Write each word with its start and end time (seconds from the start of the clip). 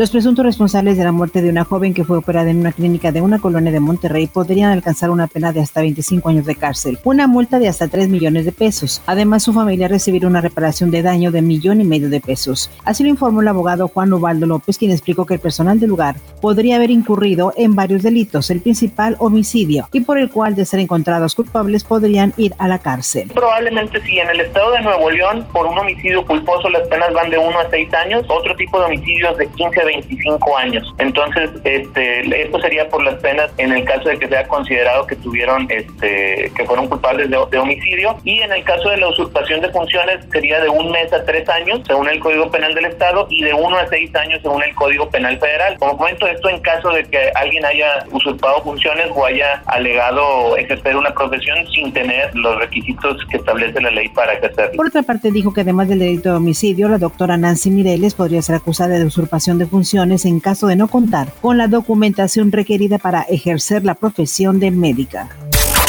Los 0.00 0.10
presuntos 0.10 0.46
responsables 0.46 0.96
de 0.96 1.04
la 1.04 1.12
muerte 1.12 1.42
de 1.42 1.50
una 1.50 1.66
joven 1.66 1.92
que 1.92 2.04
fue 2.04 2.16
operada 2.16 2.48
en 2.48 2.60
una 2.60 2.72
clínica 2.72 3.12
de 3.12 3.20
una 3.20 3.38
colonia 3.38 3.70
de 3.70 3.80
Monterrey 3.80 4.28
podrían 4.28 4.70
alcanzar 4.70 5.10
una 5.10 5.26
pena 5.26 5.52
de 5.52 5.60
hasta 5.60 5.82
25 5.82 6.26
años 6.30 6.46
de 6.46 6.54
cárcel, 6.54 6.98
una 7.04 7.26
multa 7.26 7.58
de 7.58 7.68
hasta 7.68 7.86
3 7.86 8.08
millones 8.08 8.46
de 8.46 8.52
pesos. 8.52 9.02
Además, 9.04 9.42
su 9.42 9.52
familia 9.52 9.88
recibirá 9.88 10.26
una 10.26 10.40
reparación 10.40 10.90
de 10.90 11.02
daño 11.02 11.30
de 11.30 11.42
millón 11.42 11.82
y 11.82 11.84
medio 11.84 12.08
de 12.08 12.22
pesos. 12.22 12.70
Así 12.86 13.02
lo 13.02 13.10
informó 13.10 13.42
el 13.42 13.48
abogado 13.48 13.88
Juan 13.88 14.10
Ubaldo 14.10 14.46
López, 14.46 14.78
quien 14.78 14.90
explicó 14.90 15.26
que 15.26 15.34
el 15.34 15.40
personal 15.40 15.78
del 15.78 15.90
lugar 15.90 16.16
podría 16.40 16.76
haber 16.76 16.90
incurrido 16.90 17.52
en 17.58 17.74
varios 17.74 18.02
delitos, 18.02 18.50
el 18.50 18.62
principal 18.62 19.16
homicidio, 19.18 19.86
y 19.92 20.00
por 20.00 20.16
el 20.16 20.30
cual 20.30 20.54
de 20.54 20.64
ser 20.64 20.80
encontrados 20.80 21.34
culpables 21.34 21.84
podrían 21.84 22.32
ir 22.38 22.54
a 22.56 22.68
la 22.68 22.78
cárcel. 22.78 23.30
Probablemente 23.34 24.00
si 24.00 24.18
en 24.18 24.30
el 24.30 24.40
estado 24.40 24.72
de 24.72 24.80
Nuevo 24.80 25.10
León 25.10 25.46
por 25.52 25.66
un 25.66 25.76
homicidio 25.76 26.24
culposo 26.24 26.70
las 26.70 26.88
penas 26.88 27.12
van 27.12 27.28
de 27.28 27.36
1 27.36 27.58
a 27.58 27.68
6 27.68 27.92
años, 27.92 28.24
otro 28.30 28.56
tipo 28.56 28.78
de 28.78 28.86
homicidios 28.86 29.36
de 29.36 29.46
15 29.46 29.89
25 29.90 30.56
años. 30.56 30.94
Entonces, 30.98 31.50
este, 31.64 32.42
esto 32.42 32.60
sería 32.60 32.88
por 32.88 33.02
las 33.02 33.14
penas 33.16 33.50
en 33.58 33.72
el 33.72 33.84
caso 33.84 34.08
de 34.08 34.18
que 34.18 34.28
sea 34.28 34.46
considerado 34.46 35.06
que 35.06 35.16
tuvieron, 35.16 35.66
este, 35.70 36.52
que 36.56 36.64
fueron 36.64 36.88
culpables 36.88 37.28
de, 37.30 37.36
homicidio. 37.36 38.16
Y 38.24 38.40
en 38.40 38.52
el 38.52 38.62
caso 38.64 38.90
de 38.90 38.98
la 38.98 39.08
usurpación 39.08 39.60
de 39.60 39.70
funciones 39.70 40.24
sería 40.32 40.60
de 40.60 40.68
un 40.68 40.90
mes 40.90 41.12
a 41.12 41.24
tres 41.24 41.48
años, 41.48 41.80
según 41.86 42.08
el 42.08 42.20
Código 42.20 42.50
Penal 42.50 42.74
del 42.74 42.86
Estado, 42.86 43.26
y 43.30 43.42
de 43.42 43.52
uno 43.52 43.76
a 43.76 43.86
seis 43.88 44.14
años, 44.14 44.40
según 44.42 44.62
el 44.62 44.74
Código 44.74 45.08
Penal 45.10 45.38
Federal. 45.38 45.76
Como 45.78 45.96
comento, 45.96 46.26
esto 46.26 46.48
en 46.48 46.60
caso 46.60 46.90
de 46.90 47.04
que 47.04 47.30
alguien 47.34 47.64
haya 47.64 48.04
usurpado 48.12 48.62
funciones 48.62 49.06
o 49.14 49.24
haya 49.26 49.62
alegado 49.66 50.56
ejercer 50.56 50.96
una 50.96 51.12
profesión 51.12 51.58
sin 51.74 51.92
tener 51.92 52.34
los 52.34 52.58
requisitos 52.58 53.16
que 53.30 53.36
establece 53.36 53.80
la 53.80 53.90
ley 53.90 54.08
para 54.10 54.34
ejercerlo. 54.34 54.76
Por 54.76 54.86
otra 54.86 55.02
parte, 55.02 55.30
dijo 55.30 55.52
que 55.52 55.62
además 55.62 55.88
del 55.88 55.98
delito 55.98 56.30
de 56.30 56.36
homicidio, 56.36 56.88
la 56.88 56.98
doctora 56.98 57.36
Nancy 57.36 57.70
Mireles 57.70 58.14
podría 58.14 58.42
ser 58.42 58.56
acusada 58.56 58.98
de 58.98 59.04
usurpación 59.04 59.58
de 59.58 59.66
funciones 59.70 60.24
en 60.24 60.40
caso 60.40 60.66
de 60.66 60.76
no 60.76 60.88
contar 60.88 61.32
con 61.40 61.56
la 61.56 61.68
documentación 61.68 62.52
requerida 62.52 62.98
para 62.98 63.22
ejercer 63.22 63.84
la 63.84 63.94
profesión 63.94 64.60
de 64.60 64.70
médica. 64.70 65.28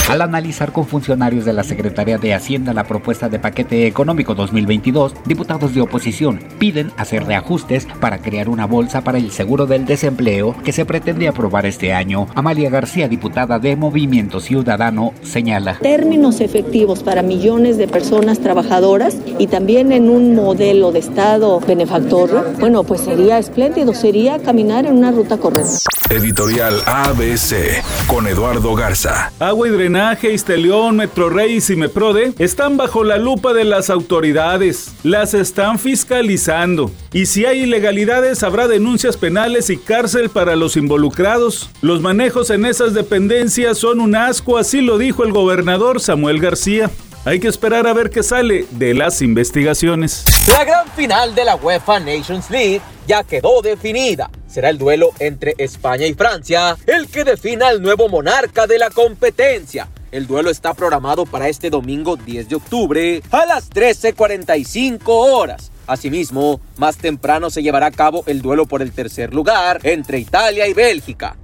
Al 0.09 0.21
analizar 0.21 0.73
con 0.73 0.85
funcionarios 0.85 1.45
de 1.45 1.53
la 1.53 1.63
Secretaría 1.63 2.17
de 2.17 2.33
Hacienda 2.33 2.73
la 2.73 2.83
propuesta 2.83 3.29
de 3.29 3.39
paquete 3.39 3.87
económico 3.87 4.35
2022, 4.35 5.13
diputados 5.25 5.73
de 5.73 5.81
oposición 5.81 6.39
piden 6.59 6.91
hacer 6.97 7.25
reajustes 7.25 7.87
para 7.99 8.17
crear 8.17 8.49
una 8.49 8.65
bolsa 8.65 9.03
para 9.03 9.17
el 9.17 9.31
seguro 9.31 9.67
del 9.67 9.85
desempleo 9.85 10.55
que 10.65 10.73
se 10.73 10.85
pretende 10.85 11.27
aprobar 11.27 11.65
este 11.65 11.93
año. 11.93 12.27
Amalia 12.35 12.69
García, 12.69 13.07
diputada 13.07 13.59
de 13.59 13.75
Movimiento 13.77 14.41
Ciudadano, 14.41 15.13
señala. 15.21 15.79
Términos 15.79 16.41
efectivos 16.41 17.03
para 17.03 17.21
millones 17.21 17.77
de 17.77 17.87
personas 17.87 18.39
trabajadoras 18.39 19.15
y 19.39 19.47
también 19.47 19.93
en 19.93 20.09
un 20.09 20.35
modelo 20.35 20.91
de 20.91 20.99
Estado 20.99 21.59
benefactor, 21.61 22.55
bueno, 22.59 22.83
pues 22.83 23.01
sería 23.01 23.39
espléndido, 23.39 23.93
sería 23.93 24.39
caminar 24.39 24.85
en 24.85 24.97
una 24.97 25.11
ruta 25.11 25.37
correcta. 25.37 25.77
Editorial 26.09 26.81
ABC 26.85 27.81
con 28.07 28.27
Eduardo 28.27 28.75
Garza. 28.75 29.31
Agua 29.39 29.69
y 29.69 29.71
drenaje, 29.71 29.90
Isteleón, 30.23 30.95
Metrorrey 30.95 31.55
y 31.55 31.61
Cimeprode 31.61 32.33
están 32.39 32.77
bajo 32.77 33.03
la 33.03 33.17
lupa 33.17 33.53
de 33.53 33.65
las 33.65 33.89
autoridades. 33.89 34.93
Las 35.03 35.33
están 35.33 35.79
fiscalizando. 35.79 36.91
Y 37.11 37.25
si 37.25 37.45
hay 37.45 37.63
ilegalidades, 37.63 38.43
habrá 38.43 38.67
denuncias 38.67 39.17
penales 39.17 39.69
y 39.69 39.77
cárcel 39.77 40.29
para 40.29 40.55
los 40.55 40.77
involucrados. 40.77 41.69
Los 41.81 42.01
manejos 42.01 42.49
en 42.49 42.65
esas 42.65 42.93
dependencias 42.93 43.77
son 43.77 43.99
un 43.99 44.15
asco, 44.15 44.57
así 44.57 44.81
lo 44.81 44.97
dijo 44.97 45.23
el 45.23 45.33
gobernador 45.33 45.99
Samuel 45.99 46.39
García. 46.39 46.89
Hay 47.25 47.39
que 47.39 47.49
esperar 47.49 47.85
a 47.85 47.93
ver 47.93 48.09
qué 48.09 48.23
sale 48.23 48.65
de 48.71 48.93
las 48.93 49.21
investigaciones. 49.21 50.25
La 50.47 50.63
gran 50.63 50.87
final 50.95 51.35
de 51.35 51.45
la 51.45 51.55
UEFA 51.55 51.99
Nations 51.99 52.49
League 52.49 52.81
ya 53.07 53.23
quedó 53.23 53.61
definida. 53.61 54.29
Será 54.51 54.69
el 54.69 54.77
duelo 54.77 55.11
entre 55.19 55.55
España 55.57 56.05
y 56.05 56.13
Francia 56.13 56.75
el 56.85 57.07
que 57.07 57.23
defina 57.23 57.69
al 57.69 57.81
nuevo 57.81 58.09
monarca 58.09 58.67
de 58.67 58.77
la 58.77 58.89
competencia. 58.89 59.87
El 60.11 60.27
duelo 60.27 60.49
está 60.49 60.73
programado 60.73 61.25
para 61.25 61.47
este 61.47 61.69
domingo 61.69 62.17
10 62.17 62.49
de 62.49 62.55
octubre 62.55 63.23
a 63.31 63.45
las 63.45 63.69
13.45 63.69 65.03
horas. 65.07 65.71
Asimismo, 65.87 66.59
más 66.75 66.97
temprano 66.97 67.49
se 67.49 67.63
llevará 67.63 67.85
a 67.85 67.91
cabo 67.91 68.23
el 68.27 68.41
duelo 68.41 68.65
por 68.65 68.81
el 68.81 68.91
tercer 68.91 69.33
lugar 69.33 69.79
entre 69.83 70.19
Italia 70.19 70.67
y 70.67 70.73
Bélgica. 70.73 71.37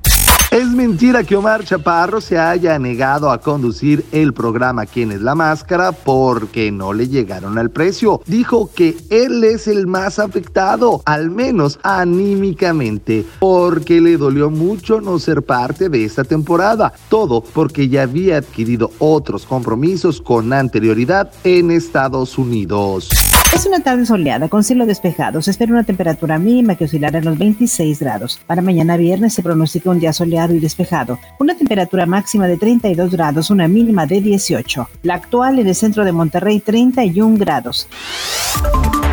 Es 0.50 0.66
mentira 0.70 1.26
que 1.26 1.36
Omar 1.36 1.66
Chaparro 1.66 2.22
se 2.22 2.38
haya 2.40 2.80
negado 2.80 3.30
a 3.32 3.42
conducir 3.42 4.06
el 4.14 4.34
programa 4.34 4.86
¿Quién 4.86 5.12
es 5.12 5.22
la 5.22 5.36
máscara? 5.36 5.92
porque 5.92 6.72
no 6.72 6.94
le 6.94 7.10
llegaron 7.10 7.58
al 7.58 7.70
precio. 7.70 8.22
Dijo 8.26 8.70
que 8.74 8.96
él 9.10 9.44
es 9.44 9.68
el 9.68 9.88
más 9.88 10.20
afectado, 10.20 11.02
al 11.06 11.32
menos 11.32 11.80
anímicamente, 11.84 13.26
porque 13.40 14.00
le 14.00 14.16
dolió 14.16 14.50
mucho 14.50 15.02
no 15.02 15.20
ser 15.20 15.44
parte 15.44 15.90
de 15.90 16.06
esta 16.06 16.24
temporada. 16.24 16.94
Todo 17.10 17.42
porque 17.42 17.90
ya 17.90 18.04
había 18.04 18.38
adquirido 18.38 18.90
otros 19.00 19.46
compromisos 19.46 20.22
con 20.22 20.54
anterioridad 20.54 21.30
en 21.44 21.72
Estados 21.72 22.38
Unidos. 22.38 23.10
Es 23.54 23.66
una 23.66 23.80
tarde 23.80 24.06
soleada 24.06 24.50
con 24.50 24.64
cielo 24.64 24.86
despejado. 24.86 25.42
Se 25.42 25.52
espera 25.52 25.72
una 25.72 25.84
temperatura 25.84 26.38
mínima 26.38 26.76
que 26.76 26.84
oscilará 26.84 27.20
en 27.20 27.26
los 27.26 27.38
26 27.38 28.00
grados. 28.00 28.40
Para 28.46 28.62
mañana 28.62 28.98
viernes 28.98 29.34
se 29.34 29.42
pronostica 29.42 29.90
un 29.90 30.00
día 30.00 30.14
y 30.46 30.60
despejado. 30.60 31.20
Una 31.40 31.56
temperatura 31.56 32.06
máxima 32.06 32.48
de 32.48 32.58
32 32.58 33.12
grados, 33.12 33.50
una 33.50 33.68
mínima 33.68 34.06
de 34.06 34.22
18. 34.22 34.90
La 35.04 35.16
actual 35.16 35.60
en 35.60 35.68
el 35.68 35.76
centro 35.76 36.06
de 36.06 36.12
Monterrey 36.12 36.60
31 36.60 37.38
grados. 37.38 37.88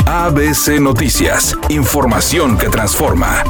ABC 0.07 0.81
Noticias. 0.81 1.57
Información 1.71 2.59
que 2.59 2.69
transforma. 2.69 3.43